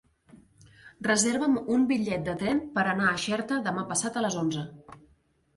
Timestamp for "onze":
4.47-4.69